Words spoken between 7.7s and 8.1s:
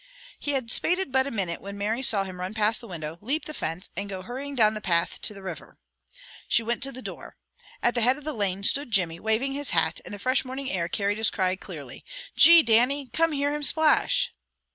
At the